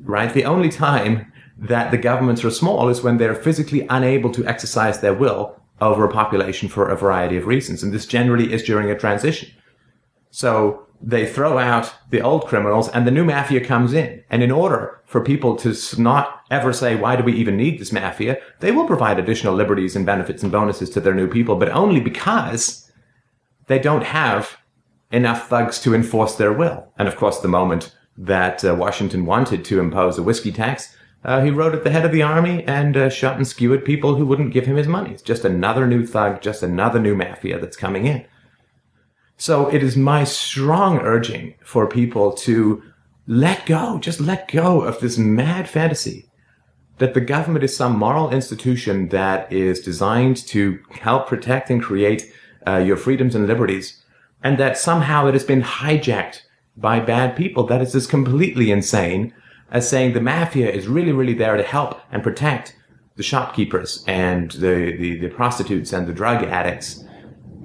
Right? 0.01 0.33
The 0.33 0.45
only 0.45 0.69
time 0.69 1.31
that 1.57 1.91
the 1.91 1.97
governments 1.97 2.43
are 2.43 2.51
small 2.51 2.89
is 2.89 3.01
when 3.01 3.17
they're 3.17 3.35
physically 3.35 3.87
unable 3.89 4.31
to 4.31 4.45
exercise 4.45 4.99
their 4.99 5.13
will 5.13 5.59
over 5.81 6.05
a 6.05 6.11
population 6.11 6.69
for 6.69 6.89
a 6.89 6.95
variety 6.95 7.37
of 7.37 7.47
reasons. 7.47 7.83
And 7.83 7.93
this 7.93 8.05
generally 8.05 8.53
is 8.53 8.63
during 8.63 8.89
a 8.89 8.97
transition. 8.97 9.49
So 10.35 10.85
they 11.01 11.25
throw 11.25 11.57
out 11.57 11.95
the 12.09 12.21
old 12.21 12.45
criminals 12.45 12.89
and 12.89 13.07
the 13.07 13.11
new 13.11 13.23
mafia 13.23 13.63
comes 13.63 13.93
in. 13.93 14.21
And 14.29 14.43
in 14.43 14.51
order 14.51 14.99
for 15.05 15.23
people 15.23 15.55
to 15.55 15.73
not 15.97 16.41
ever 16.51 16.73
say, 16.73 16.97
why 16.97 17.15
do 17.15 17.23
we 17.23 17.31
even 17.31 17.55
need 17.55 17.79
this 17.79 17.93
mafia? 17.93 18.37
They 18.59 18.73
will 18.73 18.85
provide 18.85 19.17
additional 19.17 19.53
liberties 19.53 19.95
and 19.95 20.05
benefits 20.05 20.43
and 20.43 20.51
bonuses 20.51 20.89
to 20.89 20.99
their 20.99 21.13
new 21.13 21.29
people, 21.29 21.55
but 21.55 21.69
only 21.69 22.01
because 22.01 22.91
they 23.67 23.79
don't 23.79 24.03
have 24.03 24.57
enough 25.09 25.47
thugs 25.47 25.81
to 25.83 25.95
enforce 25.95 26.35
their 26.35 26.51
will. 26.51 26.91
And 26.97 27.07
of 27.07 27.15
course, 27.15 27.39
the 27.39 27.47
moment 27.47 27.95
that 28.17 28.65
uh, 28.65 28.75
Washington 28.75 29.25
wanted 29.25 29.63
to 29.63 29.79
impose 29.79 30.17
a 30.17 30.23
whiskey 30.23 30.51
tax, 30.51 30.97
uh, 31.23 31.43
he 31.43 31.49
rode 31.49 31.75
at 31.75 31.85
the 31.85 31.91
head 31.91 32.03
of 32.03 32.11
the 32.11 32.23
army 32.23 32.61
and 32.65 32.97
uh, 32.97 33.09
shot 33.09 33.37
and 33.37 33.47
skewered 33.47 33.85
people 33.85 34.15
who 34.15 34.25
wouldn't 34.25 34.53
give 34.53 34.65
him 34.65 34.75
his 34.75 34.87
money. 34.87 35.11
It's 35.11 35.21
just 35.21 35.45
another 35.45 35.87
new 35.87 36.05
thug, 36.05 36.41
just 36.41 36.61
another 36.61 36.99
new 36.99 37.15
mafia 37.15 37.57
that's 37.57 37.77
coming 37.77 38.05
in. 38.05 38.25
So 39.37 39.67
it 39.67 39.83
is 39.83 39.97
my 39.97 40.23
strong 40.23 40.99
urging 40.99 41.55
for 41.63 41.87
people 41.87 42.31
to 42.33 42.81
let 43.27 43.65
go, 43.65 43.99
just 43.99 44.19
let 44.19 44.51
go 44.51 44.81
of 44.81 44.99
this 44.99 45.17
mad 45.17 45.67
fantasy 45.67 46.29
that 46.97 47.13
the 47.13 47.21
government 47.21 47.63
is 47.63 47.75
some 47.75 47.97
moral 47.97 48.29
institution 48.29 49.09
that 49.09 49.51
is 49.51 49.81
designed 49.81 50.37
to 50.37 50.79
help 50.91 51.27
protect 51.27 51.69
and 51.69 51.81
create 51.81 52.31
uh, 52.65 52.77
your 52.77 52.95
freedoms 52.95 53.35
and 53.35 53.47
liberties, 53.47 54.01
and 54.43 54.57
that 54.57 54.77
somehow 54.77 55.27
it 55.27 55.33
has 55.33 55.43
been 55.43 55.61
hijacked 55.61 56.41
by 56.77 56.99
bad 56.99 57.35
people. 57.35 57.65
That 57.65 57.81
is 57.81 57.95
as 57.95 58.07
completely 58.07 58.71
insane 58.71 59.33
as 59.71 59.89
saying 59.89 60.13
the 60.13 60.21
mafia 60.21 60.69
is 60.69 60.87
really, 60.87 61.11
really 61.11 61.33
there 61.33 61.57
to 61.57 61.63
help 61.63 61.99
and 62.11 62.23
protect 62.23 62.75
the 63.15 63.23
shopkeepers 63.23 64.03
and 64.07 64.51
the, 64.51 64.95
the, 64.97 65.19
the 65.19 65.29
prostitutes 65.29 65.93
and 65.93 66.07
the 66.07 66.13
drug 66.13 66.43
addicts 66.43 67.04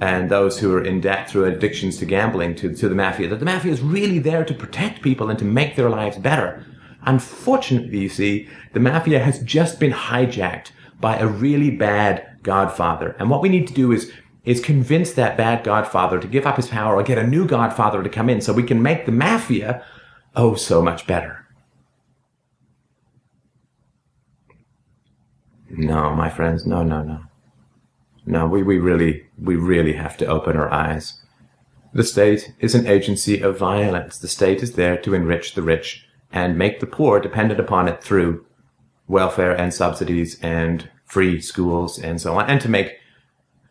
and 0.00 0.30
those 0.30 0.58
who 0.58 0.72
are 0.74 0.82
in 0.82 1.00
debt 1.00 1.28
through 1.28 1.44
addictions 1.44 1.98
to 1.98 2.06
gambling 2.06 2.54
to, 2.56 2.74
to 2.74 2.88
the 2.88 2.94
mafia, 2.94 3.28
that 3.28 3.38
the 3.38 3.44
mafia 3.44 3.72
is 3.72 3.82
really 3.82 4.18
there 4.18 4.44
to 4.44 4.54
protect 4.54 5.02
people 5.02 5.28
and 5.28 5.38
to 5.38 5.44
make 5.44 5.76
their 5.76 5.90
lives 5.90 6.16
better. 6.16 6.64
Unfortunately, 7.02 7.98
you 7.98 8.08
see, 8.08 8.48
the 8.72 8.80
mafia 8.80 9.20
has 9.20 9.38
just 9.40 9.78
been 9.78 9.92
hijacked 9.92 10.70
by 11.00 11.16
a 11.16 11.26
really 11.26 11.70
bad 11.70 12.38
godfather. 12.42 13.14
And 13.18 13.30
what 13.30 13.42
we 13.42 13.48
need 13.48 13.66
to 13.68 13.74
do 13.74 13.92
is 13.92 14.10
is 14.42 14.58
convince 14.58 15.12
that 15.12 15.36
bad 15.36 15.62
godfather 15.62 16.18
to 16.18 16.26
give 16.26 16.46
up 16.46 16.56
his 16.56 16.68
power 16.68 16.96
or 16.96 17.02
get 17.02 17.18
a 17.18 17.26
new 17.26 17.46
godfather 17.46 18.02
to 18.02 18.08
come 18.08 18.30
in 18.30 18.40
so 18.40 18.54
we 18.54 18.62
can 18.62 18.80
make 18.80 19.04
the 19.04 19.12
mafia 19.12 19.84
oh 20.34 20.54
so 20.54 20.80
much 20.80 21.06
better. 21.06 21.46
No, 25.68 26.14
my 26.14 26.30
friends, 26.30 26.66
no, 26.66 26.82
no, 26.82 27.02
no. 27.02 27.20
No, 28.30 28.46
we, 28.46 28.62
we 28.62 28.78
really, 28.78 29.26
we 29.42 29.56
really 29.56 29.94
have 29.94 30.16
to 30.18 30.26
open 30.26 30.56
our 30.56 30.72
eyes. 30.72 31.20
The 31.92 32.04
state 32.04 32.54
is 32.60 32.76
an 32.76 32.86
agency 32.86 33.40
of 33.40 33.58
violence. 33.58 34.18
The 34.18 34.28
state 34.28 34.62
is 34.62 34.74
there 34.74 34.96
to 34.98 35.14
enrich 35.14 35.54
the 35.54 35.62
rich 35.62 36.06
and 36.30 36.56
make 36.56 36.78
the 36.78 36.86
poor 36.86 37.18
dependent 37.18 37.58
upon 37.58 37.88
it 37.88 38.04
through 38.04 38.46
welfare 39.08 39.50
and 39.50 39.74
subsidies 39.74 40.38
and 40.42 40.88
free 41.04 41.40
schools 41.40 41.98
and 41.98 42.20
so 42.20 42.38
on, 42.38 42.48
and 42.48 42.60
to 42.60 42.68
make 42.68 42.98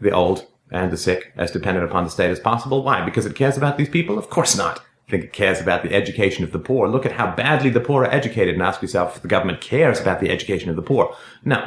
the 0.01 0.11
old 0.11 0.45
and 0.69 0.91
the 0.91 0.97
sick 0.97 1.31
as 1.37 1.51
dependent 1.51 1.89
upon 1.89 2.03
the 2.03 2.09
state 2.09 2.29
as 2.29 2.41
possible. 2.41 2.83
Why? 2.83 3.05
Because 3.05 3.25
it 3.25 3.37
cares 3.37 3.55
about 3.55 3.77
these 3.77 3.87
people? 3.87 4.19
Of 4.19 4.29
course 4.29 4.57
not. 4.57 4.79
I 5.07 5.11
think 5.11 5.23
it 5.23 5.31
cares 5.31 5.61
about 5.61 5.83
the 5.83 5.93
education 5.93 6.43
of 6.43 6.51
the 6.51 6.59
poor. 6.59 6.89
Look 6.89 7.05
at 7.05 7.13
how 7.13 7.33
badly 7.33 7.69
the 7.69 7.79
poor 7.79 8.03
are 8.03 8.13
educated 8.13 8.55
and 8.55 8.63
ask 8.63 8.81
yourself 8.81 9.15
if 9.15 9.21
the 9.21 9.29
government 9.29 9.61
cares 9.61 10.01
about 10.01 10.19
the 10.19 10.29
education 10.29 10.69
of 10.69 10.75
the 10.75 10.81
poor. 10.81 11.15
No. 11.45 11.65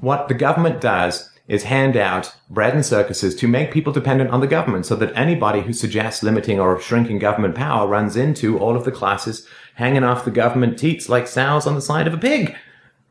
What 0.00 0.28
the 0.28 0.34
government 0.34 0.82
does 0.82 1.30
is 1.48 1.64
hand 1.64 1.96
out 1.96 2.34
bread 2.50 2.74
and 2.74 2.84
circuses 2.84 3.34
to 3.36 3.48
make 3.48 3.72
people 3.72 3.92
dependent 3.92 4.30
on 4.30 4.40
the 4.40 4.46
government 4.46 4.84
so 4.84 4.96
that 4.96 5.16
anybody 5.16 5.60
who 5.60 5.72
suggests 5.72 6.22
limiting 6.22 6.58
or 6.58 6.80
shrinking 6.80 7.18
government 7.18 7.54
power 7.54 7.86
runs 7.86 8.16
into 8.16 8.58
all 8.58 8.76
of 8.76 8.84
the 8.84 8.92
classes 8.92 9.46
hanging 9.74 10.04
off 10.04 10.24
the 10.24 10.30
government 10.30 10.78
teats 10.78 11.08
like 11.08 11.28
sows 11.28 11.66
on 11.66 11.74
the 11.74 11.80
side 11.80 12.06
of 12.06 12.14
a 12.14 12.18
pig. 12.18 12.56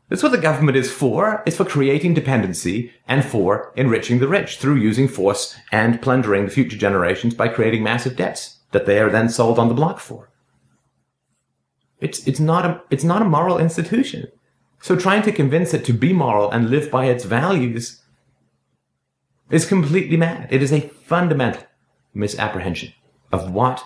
That's 0.08 0.22
what 0.22 0.32
the 0.32 0.38
government 0.38 0.76
is 0.76 0.90
for. 0.90 1.42
It's 1.46 1.56
for 1.56 1.64
creating 1.64 2.14
dependency 2.14 2.92
and 3.08 3.24
for 3.24 3.72
enriching 3.74 4.20
the 4.20 4.28
rich 4.28 4.58
through 4.58 4.76
using 4.76 5.08
force 5.08 5.56
and 5.72 6.00
plundering 6.00 6.44
the 6.44 6.50
future 6.50 6.76
generations 6.76 7.34
by 7.34 7.48
creating 7.48 7.82
massive 7.82 8.16
debts 8.16 8.58
that 8.70 8.86
they 8.86 9.00
are 9.00 9.10
then 9.10 9.28
sold 9.28 9.58
on 9.58 9.68
the 9.68 9.74
block 9.74 9.98
for. 9.98 10.30
It's, 12.00 12.26
it's 12.26 12.38
not 12.38 12.66
a, 12.66 12.82
it's 12.90 13.04
not 13.04 13.22
a 13.22 13.24
moral 13.24 13.58
institution. 13.58 14.28
So 14.80 14.94
trying 14.94 15.22
to 15.22 15.32
convince 15.32 15.74
it 15.74 15.84
to 15.86 15.92
be 15.92 16.12
moral 16.12 16.50
and 16.50 16.70
live 16.70 16.90
by 16.90 17.06
its 17.06 17.24
values 17.24 18.02
is 19.50 19.66
completely 19.66 20.16
mad. 20.16 20.48
It 20.50 20.62
is 20.62 20.72
a 20.72 20.80
fundamental 20.80 21.62
misapprehension 22.14 22.92
of 23.32 23.52
what 23.52 23.82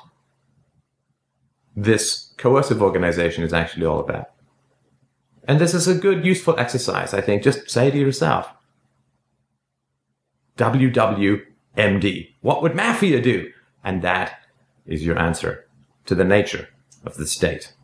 this 1.76 2.32
coercive 2.36 2.82
organization 2.82 3.44
is 3.44 3.52
actually 3.52 3.86
all 3.86 4.00
about. 4.00 4.30
And 5.44 5.58
this 5.58 5.74
is 5.74 5.88
a 5.88 5.94
good, 5.94 6.24
useful 6.24 6.58
exercise, 6.58 7.14
I 7.14 7.20
think. 7.20 7.42
Just 7.42 7.70
say 7.70 7.90
to 7.90 7.98
yourself, 7.98 8.48
WWMD. 10.56 12.34
What 12.40 12.62
would 12.62 12.74
mafia 12.74 13.20
do? 13.20 13.50
And 13.82 14.02
that 14.02 14.38
is 14.86 15.04
your 15.04 15.18
answer 15.18 15.66
to 16.06 16.14
the 16.14 16.24
nature 16.24 16.68
of 17.04 17.16
the 17.16 17.26
state. 17.26 17.74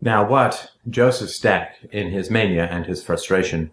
Now, 0.00 0.28
what 0.28 0.72
Joseph 0.88 1.30
Stack, 1.30 1.76
in 1.92 2.10
his 2.10 2.30
mania 2.30 2.66
and 2.66 2.86
his 2.86 3.02
frustration, 3.02 3.70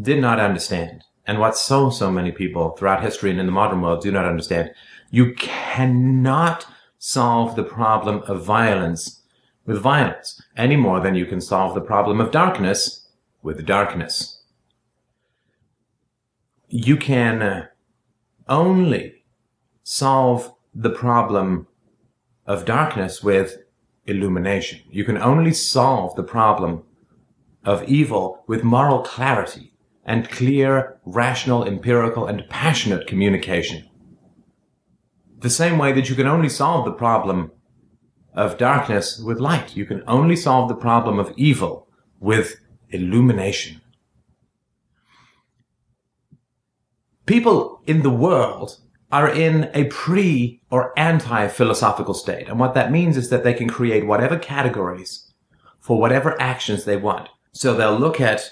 did 0.00 0.20
not 0.20 0.40
understand, 0.40 1.04
and 1.26 1.38
what 1.38 1.56
so, 1.56 1.90
so 1.90 2.10
many 2.10 2.32
people 2.32 2.70
throughout 2.70 3.02
history 3.02 3.30
and 3.30 3.40
in 3.40 3.46
the 3.46 3.52
modern 3.52 3.80
world 3.80 4.02
do 4.02 4.10
not 4.10 4.24
understand, 4.24 4.70
you 5.10 5.34
cannot 5.34 6.66
solve 6.98 7.56
the 7.56 7.64
problem 7.64 8.22
of 8.26 8.44
violence 8.44 9.22
with 9.64 9.78
violence, 9.78 10.42
any 10.56 10.76
more 10.76 11.00
than 11.00 11.14
you 11.14 11.26
can 11.26 11.40
solve 11.40 11.74
the 11.74 11.80
problem 11.80 12.20
of 12.20 12.30
darkness 12.30 13.08
with 13.42 13.64
darkness. 13.64 14.42
You 16.68 16.96
can 16.96 17.42
uh, 17.42 17.66
only 18.48 19.24
solve 19.84 20.54
the 20.74 20.90
problem 20.90 21.68
of 22.46 22.64
darkness 22.64 23.22
with 23.22 23.58
illumination. 24.06 24.80
You 24.90 25.04
can 25.04 25.18
only 25.18 25.52
solve 25.52 26.16
the 26.16 26.22
problem 26.22 26.82
of 27.64 27.84
evil 27.84 28.42
with 28.48 28.64
moral 28.64 29.00
clarity 29.00 29.71
and 30.04 30.28
clear, 30.28 30.98
rational, 31.04 31.64
empirical, 31.64 32.26
and 32.26 32.48
passionate 32.48 33.06
communication. 33.06 33.88
The 35.38 35.50
same 35.50 35.78
way 35.78 35.92
that 35.92 36.08
you 36.08 36.14
can 36.14 36.26
only 36.26 36.48
solve 36.48 36.84
the 36.84 36.92
problem 36.92 37.52
of 38.34 38.58
darkness 38.58 39.18
with 39.18 39.38
light. 39.38 39.76
You 39.76 39.86
can 39.86 40.02
only 40.06 40.36
solve 40.36 40.68
the 40.68 40.74
problem 40.74 41.18
of 41.18 41.32
evil 41.36 41.88
with 42.20 42.56
illumination. 42.90 43.80
People 47.26 47.82
in 47.86 48.02
the 48.02 48.10
world 48.10 48.78
are 49.10 49.28
in 49.28 49.70
a 49.74 49.84
pre 49.84 50.62
or 50.70 50.98
anti 50.98 51.46
philosophical 51.48 52.14
state. 52.14 52.48
And 52.48 52.58
what 52.58 52.74
that 52.74 52.90
means 52.90 53.16
is 53.16 53.28
that 53.30 53.44
they 53.44 53.54
can 53.54 53.68
create 53.68 54.06
whatever 54.06 54.38
categories 54.38 55.32
for 55.78 56.00
whatever 56.00 56.40
actions 56.40 56.84
they 56.84 56.96
want. 56.96 57.28
So 57.52 57.74
they'll 57.74 57.98
look 57.98 58.20
at 58.20 58.50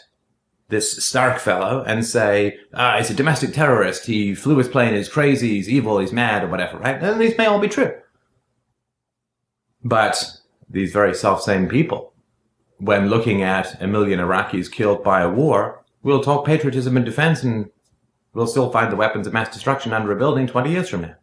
this 0.70 1.04
Stack 1.04 1.38
fellow 1.38 1.84
and 1.86 2.04
say, 2.04 2.58
ah, 2.74 2.96
he's 2.98 3.10
a 3.10 3.14
domestic 3.14 3.52
terrorist. 3.52 4.06
He 4.06 4.34
flew 4.34 4.56
his 4.56 4.68
plane. 4.68 4.94
He's 4.94 5.08
crazy. 5.08 5.50
He's 5.50 5.68
evil. 5.68 5.98
He's 5.98 6.12
mad 6.12 6.44
or 6.44 6.48
whatever, 6.48 6.78
right? 6.78 7.00
And 7.02 7.20
these 7.20 7.36
may 7.36 7.46
all 7.46 7.60
be 7.60 7.68
true. 7.68 7.94
But 9.82 10.38
these 10.68 10.92
very 10.92 11.14
self-same 11.14 11.68
people, 11.68 12.12
when 12.78 13.08
looking 13.08 13.42
at 13.42 13.80
a 13.82 13.86
million 13.86 14.20
Iraqis 14.20 14.70
killed 14.70 15.02
by 15.02 15.20
a 15.20 15.30
war, 15.30 15.84
will 16.02 16.22
talk 16.22 16.46
patriotism 16.46 16.96
and 16.96 17.04
defense 17.04 17.42
and 17.42 17.70
we'll 18.32 18.46
still 18.46 18.70
find 18.70 18.90
the 18.90 18.96
weapons 18.96 19.26
of 19.26 19.32
mass 19.32 19.52
destruction 19.52 19.92
under 19.92 20.12
a 20.12 20.16
building 20.16 20.46
20 20.46 20.70
years 20.70 20.88
from 20.88 21.02
now. 21.02 21.14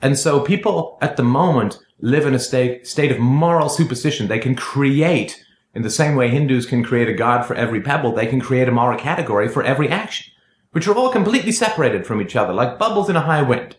And 0.00 0.18
so 0.18 0.40
people 0.40 0.98
at 1.00 1.16
the 1.16 1.22
moment 1.22 1.78
live 2.00 2.26
in 2.26 2.34
a 2.34 2.38
state, 2.38 2.86
state 2.86 3.10
of 3.10 3.18
moral 3.18 3.68
superstition. 3.68 4.28
They 4.28 4.38
can 4.38 4.54
create, 4.54 5.43
in 5.74 5.82
the 5.82 5.90
same 5.90 6.14
way 6.14 6.28
Hindus 6.28 6.66
can 6.66 6.84
create 6.84 7.08
a 7.08 7.14
god 7.14 7.44
for 7.44 7.54
every 7.54 7.80
pebble, 7.80 8.12
they 8.12 8.26
can 8.26 8.40
create 8.40 8.68
a 8.68 8.72
moral 8.72 8.98
category 8.98 9.48
for 9.48 9.62
every 9.62 9.88
action, 9.88 10.32
which 10.70 10.86
are 10.86 10.94
all 10.94 11.10
completely 11.10 11.52
separated 11.52 12.06
from 12.06 12.22
each 12.22 12.36
other, 12.36 12.52
like 12.52 12.78
bubbles 12.78 13.10
in 13.10 13.16
a 13.16 13.20
high 13.20 13.42
wind. 13.42 13.76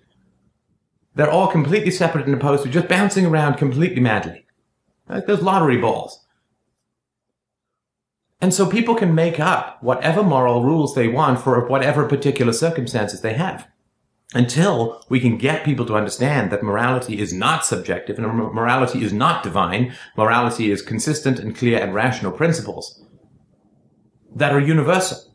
They're 1.15 1.31
all 1.31 1.47
completely 1.47 1.91
separate 1.91 2.25
and 2.25 2.35
opposed 2.35 2.63
to 2.63 2.69
just 2.69 2.89
bouncing 2.89 3.25
around 3.25 3.55
completely 3.55 4.01
madly. 4.01 4.45
Like 5.07 5.27
those 5.27 5.41
lottery 5.41 5.77
balls. 5.77 6.25
And 8.41 8.53
so 8.53 8.69
people 8.69 8.95
can 8.95 9.15
make 9.15 9.39
up 9.39 9.81
whatever 9.81 10.21
moral 10.21 10.63
rules 10.63 10.93
they 10.93 11.07
want 11.07 11.39
for 11.39 11.65
whatever 11.67 12.07
particular 12.07 12.51
circumstances 12.51 13.21
they 13.21 13.33
have. 13.33 13.67
Until 14.33 15.03
we 15.07 15.19
can 15.19 15.37
get 15.37 15.63
people 15.63 15.85
to 15.85 15.95
understand 15.95 16.51
that 16.51 16.63
morality 16.63 17.19
is 17.19 17.31
not 17.31 17.65
subjective 17.65 18.17
and 18.17 18.27
morality 18.27 19.03
is 19.03 19.13
not 19.13 19.43
divine. 19.43 19.93
Morality 20.17 20.71
is 20.71 20.81
consistent 20.81 21.39
and 21.39 21.55
clear 21.55 21.79
and 21.81 21.93
rational 21.93 22.31
principles 22.31 23.05
that 24.35 24.51
are 24.51 24.59
universal. 24.59 25.31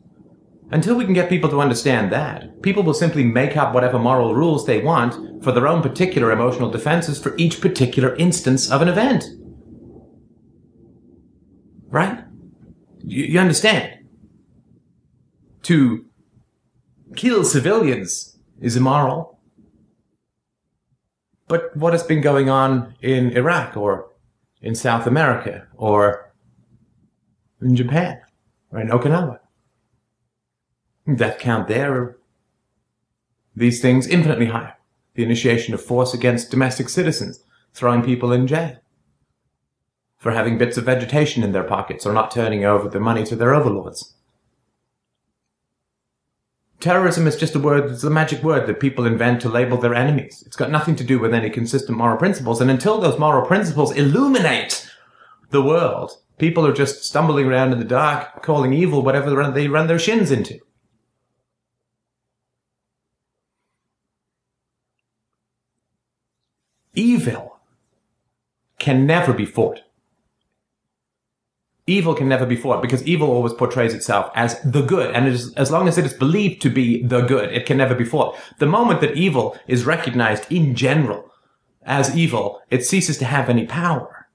Until 0.71 0.95
we 0.95 1.05
can 1.05 1.13
get 1.13 1.29
people 1.29 1.49
to 1.49 1.61
understand 1.61 2.11
that, 2.11 2.61
people 2.61 2.83
will 2.83 2.93
simply 2.93 3.23
make 3.23 3.57
up 3.57 3.73
whatever 3.73 3.99
moral 3.99 4.35
rules 4.35 4.65
they 4.65 4.81
want 4.81 5.43
for 5.43 5.51
their 5.51 5.67
own 5.67 5.81
particular 5.81 6.31
emotional 6.31 6.69
defenses 6.69 7.19
for 7.19 7.35
each 7.37 7.59
particular 7.59 8.15
instance 8.15 8.71
of 8.71 8.81
an 8.81 8.87
event. 8.87 9.25
Right? 11.89 12.23
You, 12.99 13.23
you 13.25 13.39
understand? 13.39 14.05
To 15.63 16.05
kill 17.17 17.43
civilians 17.43 18.37
is 18.61 18.77
immoral. 18.77 19.39
But 21.47 21.75
what 21.75 21.91
has 21.91 22.03
been 22.03 22.21
going 22.21 22.49
on 22.49 22.95
in 23.01 23.31
Iraq 23.35 23.75
or 23.75 24.09
in 24.61 24.75
South 24.75 25.05
America 25.05 25.67
or 25.75 26.31
in 27.61 27.75
Japan 27.75 28.21
or 28.71 28.79
in 28.79 28.87
Okinawa? 28.87 29.39
Death 31.13 31.39
count 31.39 31.67
there 31.67 32.15
these 33.53 33.81
things 33.81 34.07
infinitely 34.07 34.45
higher. 34.45 34.77
The 35.15 35.23
initiation 35.23 35.73
of 35.73 35.83
force 35.83 36.13
against 36.13 36.51
domestic 36.51 36.87
citizens, 36.87 37.43
throwing 37.73 38.01
people 38.01 38.31
in 38.31 38.47
jail 38.47 38.77
for 40.17 40.31
having 40.31 40.57
bits 40.57 40.77
of 40.77 40.85
vegetation 40.85 41.43
in 41.43 41.51
their 41.51 41.63
pockets 41.63 42.05
or 42.05 42.13
not 42.13 42.31
turning 42.31 42.63
over 42.63 42.87
the 42.87 42.99
money 42.99 43.23
to 43.25 43.35
their 43.35 43.53
overlords. 43.53 44.13
Terrorism 46.81 47.27
is 47.27 47.37
just 47.37 47.55
a 47.55 47.59
word, 47.59 47.91
it's 47.91 48.03
a 48.03 48.09
magic 48.09 48.43
word 48.43 48.67
that 48.67 48.79
people 48.79 49.05
invent 49.05 49.41
to 49.41 49.49
label 49.49 49.77
their 49.77 49.93
enemies. 49.93 50.43
It's 50.45 50.55
got 50.55 50.71
nothing 50.71 50.95
to 50.97 51.03
do 51.03 51.19
with 51.19 51.33
any 51.33 51.49
consistent 51.49 51.97
moral 51.97 52.17
principles. 52.17 52.59
And 52.59 52.69
until 52.69 52.99
those 52.99 53.19
moral 53.19 53.45
principles 53.45 53.91
illuminate 53.91 54.89
the 55.51 55.61
world, 55.61 56.11
people 56.39 56.65
are 56.65 56.73
just 56.73 57.03
stumbling 57.03 57.45
around 57.45 57.71
in 57.71 57.79
the 57.79 57.85
dark, 57.85 58.41
calling 58.41 58.73
evil 58.73 59.03
whatever 59.03 59.51
they 59.51 59.67
run 59.67 59.87
their 59.87 59.99
shins 59.99 60.31
into. 60.31 60.59
evil 66.93 67.59
can 68.79 69.05
never 69.05 69.33
be 69.33 69.45
fought. 69.45 69.81
Evil 71.87 72.13
can 72.13 72.29
never 72.29 72.45
be 72.45 72.55
fought 72.55 72.81
because 72.81 73.05
evil 73.07 73.29
always 73.29 73.53
portrays 73.53 73.93
itself 73.93 74.31
as 74.35 74.61
the 74.61 74.81
good. 74.81 75.13
And 75.15 75.27
as 75.27 75.71
long 75.71 75.87
as 75.87 75.97
it 75.97 76.05
is 76.05 76.13
believed 76.13 76.61
to 76.61 76.69
be 76.69 77.03
the 77.03 77.21
good, 77.21 77.51
it 77.51 77.65
can 77.65 77.77
never 77.77 77.95
be 77.95 78.05
fought. 78.05 78.37
The 78.59 78.67
moment 78.67 79.01
that 79.01 79.17
evil 79.17 79.57
is 79.67 79.85
recognized 79.85 80.51
in 80.51 80.75
general 80.75 81.31
as 81.83 82.15
evil, 82.15 82.61
it 82.69 82.85
ceases 82.85 83.17
to 83.17 83.25
have 83.25 83.49
any 83.49 83.65
power. 83.65 84.27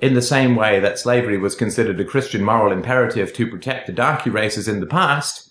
In 0.00 0.14
the 0.14 0.22
same 0.22 0.54
way 0.54 0.78
that 0.78 0.98
slavery 0.98 1.38
was 1.38 1.56
considered 1.56 1.98
a 1.98 2.04
Christian 2.04 2.44
moral 2.44 2.70
imperative 2.70 3.32
to 3.32 3.50
protect 3.50 3.86
the 3.86 3.92
darky 3.92 4.30
races 4.30 4.68
in 4.68 4.80
the 4.80 4.86
past, 4.86 5.48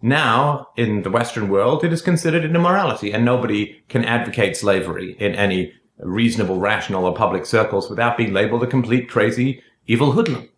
now, 0.00 0.68
in 0.76 1.02
the 1.02 1.10
Western 1.10 1.48
world, 1.48 1.82
it 1.82 1.90
is 1.90 2.02
considered 2.02 2.44
an 2.44 2.54
immorality, 2.54 3.10
and 3.10 3.24
nobody 3.24 3.82
can 3.88 4.04
advocate 4.04 4.54
slavery 4.54 5.16
in 5.18 5.34
any 5.34 5.72
reasonable, 5.98 6.58
rational, 6.58 7.04
or 7.04 7.14
public 7.14 7.46
circles 7.46 7.88
without 7.88 8.16
being 8.16 8.32
labeled 8.32 8.62
a 8.62 8.66
complete 8.66 9.08
crazy, 9.08 9.62
evil 9.86 10.12
hoodlum. 10.12 10.48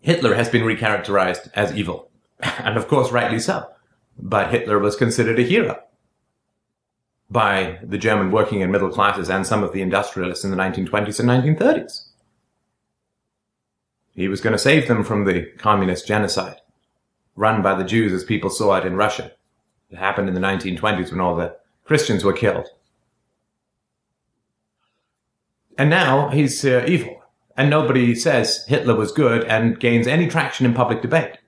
Hitler 0.00 0.34
has 0.34 0.48
been 0.48 0.62
recharacterized 0.62 1.50
as 1.54 1.74
evil, 1.74 2.10
and 2.40 2.76
of 2.76 2.88
course, 2.88 3.10
rightly 3.10 3.38
so. 3.38 3.68
But 4.18 4.50
Hitler 4.50 4.78
was 4.78 4.96
considered 4.96 5.38
a 5.38 5.42
hero 5.42 5.80
by 7.30 7.78
the 7.82 7.98
German 7.98 8.30
working 8.30 8.62
and 8.62 8.70
middle 8.70 8.90
classes 8.90 9.30
and 9.30 9.46
some 9.46 9.64
of 9.64 9.72
the 9.72 9.82
industrialists 9.82 10.44
in 10.44 10.50
the 10.50 10.56
1920s 10.56 11.18
and 11.18 11.58
1930s. 11.58 12.08
He 14.14 14.28
was 14.28 14.40
going 14.40 14.52
to 14.52 14.58
save 14.58 14.86
them 14.86 15.02
from 15.02 15.24
the 15.24 15.46
communist 15.58 16.06
genocide 16.06 16.60
run 17.36 17.62
by 17.62 17.74
the 17.74 17.84
Jews 17.84 18.12
as 18.12 18.24
people 18.24 18.50
saw 18.50 18.76
it 18.76 18.86
in 18.86 18.96
Russia. 18.96 19.32
It 19.90 19.98
happened 19.98 20.28
in 20.28 20.34
the 20.34 20.40
1920s 20.40 21.10
when 21.10 21.20
all 21.20 21.36
the 21.36 21.56
Christians 21.84 22.24
were 22.24 22.32
killed. 22.32 22.68
And 25.76 25.90
now 25.90 26.28
he's 26.28 26.64
uh, 26.64 26.84
evil. 26.86 27.22
And 27.56 27.70
nobody 27.70 28.14
says 28.14 28.64
Hitler 28.66 28.94
was 28.96 29.12
good 29.12 29.44
and 29.44 29.78
gains 29.78 30.06
any 30.06 30.26
traction 30.26 30.66
in 30.66 30.74
public 30.74 31.02
debate 31.02 31.38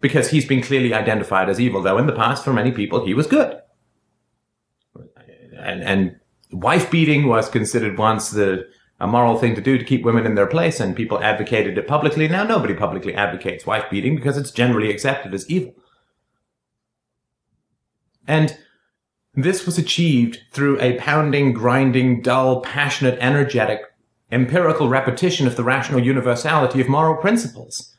because 0.00 0.30
he's 0.30 0.46
been 0.46 0.62
clearly 0.62 0.94
identified 0.94 1.50
as 1.50 1.60
evil, 1.60 1.82
though 1.82 1.98
in 1.98 2.06
the 2.06 2.14
past, 2.14 2.44
for 2.44 2.52
many 2.52 2.72
people, 2.72 3.04
he 3.04 3.12
was 3.12 3.26
good. 3.26 3.60
And, 5.58 5.82
and 5.82 6.20
wife 6.50 6.90
beating 6.90 7.28
was 7.28 7.48
considered 7.48 7.98
once 7.98 8.30
the 8.30 8.66
a 9.00 9.06
moral 9.06 9.38
thing 9.38 9.54
to 9.54 9.62
do 9.62 9.78
to 9.78 9.84
keep 9.84 10.04
women 10.04 10.26
in 10.26 10.34
their 10.34 10.46
place, 10.46 10.78
and 10.78 10.94
people 10.94 11.22
advocated 11.22 11.78
it 11.78 11.88
publicly. 11.88 12.28
Now 12.28 12.44
nobody 12.44 12.74
publicly 12.74 13.14
advocates 13.14 13.64
wife 13.66 13.84
beating 13.90 14.14
because 14.14 14.36
it's 14.36 14.50
generally 14.50 14.90
accepted 14.90 15.32
as 15.32 15.48
evil. 15.48 15.74
And 18.28 18.58
this 19.42 19.66
was 19.66 19.78
achieved 19.78 20.40
through 20.50 20.80
a 20.80 20.96
pounding, 20.98 21.52
grinding, 21.52 22.22
dull, 22.22 22.60
passionate, 22.62 23.18
energetic, 23.20 23.82
empirical 24.32 24.88
repetition 24.88 25.46
of 25.46 25.56
the 25.56 25.64
rational 25.64 26.00
universality 26.00 26.80
of 26.80 26.88
moral 26.88 27.16
principles. 27.16 27.94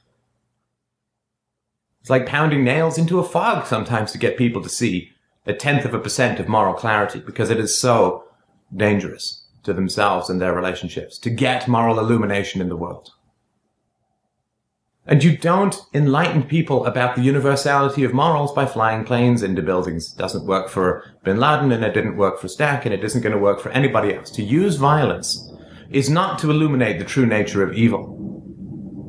It's 2.02 2.10
like 2.10 2.26
pounding 2.26 2.64
nails 2.64 2.98
into 2.98 3.20
a 3.20 3.24
fog 3.24 3.68
sometimes 3.68 4.12
to 4.12 4.18
get 4.18 4.38
people 4.38 4.62
to 4.64 4.70
see 4.70 5.12
a 5.46 5.54
tenth 5.54 5.86
of 5.86 5.94
a 5.94 6.00
percent 6.00 6.40
of 6.40 6.48
moral 6.48 6.74
clarity 6.74 7.20
because 7.20 7.50
it 7.50 7.60
is 7.60 7.78
so 7.78 8.24
dangerous 8.76 9.46
to 9.64 9.74
themselves 9.74 10.30
and 10.30 10.42
their 10.42 10.54
relationships 10.54 11.20
to 11.20 11.30
get 11.30 11.68
moral 11.68 12.00
illumination 12.00 12.62
in 12.62 12.70
the 12.70 12.76
world. 12.76 13.12
And 15.08 15.24
you 15.24 15.36
don't 15.36 15.76
enlighten 15.94 16.44
people 16.44 16.86
about 16.86 17.16
the 17.16 17.24
universality 17.24 18.04
of 18.04 18.14
morals 18.14 18.54
by 18.54 18.68
flying 18.68 19.04
planes 19.04 19.42
into 19.42 19.64
buildings. 19.64 20.14
It 20.14 20.18
doesn't 20.18 20.46
work 20.46 20.70
for 20.70 21.04
bin 21.24 21.40
Laden 21.40 21.72
and 21.72 21.84
it 21.84 21.94
didn't 21.94 22.18
work 22.18 22.40
for 22.40 22.48
Stack 22.48 22.86
and 22.86 22.94
it 22.94 23.04
isn't 23.04 23.22
going 23.22 23.34
to 23.34 23.40
work 23.40 23.60
for 23.60 23.70
anybody 23.70 24.14
else. 24.14 24.30
To 24.32 24.44
use 24.44 24.76
violence 24.76 25.52
is 25.90 26.10
not 26.10 26.38
to 26.40 26.52
illuminate 26.52 27.00
the 27.00 27.06
true 27.06 27.26
nature 27.26 27.64
of 27.64 27.74
evil, 27.74 28.16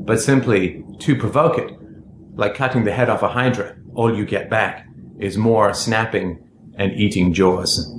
but 0.06 0.20
simply 0.20 0.82
to 1.00 1.14
provoke 1.14 1.58
it. 1.58 1.70
Like 2.34 2.54
cutting 2.54 2.84
the 2.84 2.92
head 2.92 3.10
off 3.10 3.22
a 3.22 3.28
hydra, 3.28 3.76
all 3.94 4.16
you 4.16 4.24
get 4.24 4.48
back 4.48 4.86
is 5.18 5.36
more 5.36 5.74
snapping 5.74 6.42
and 6.76 6.92
eating 6.92 7.34
jaws. 7.34 7.94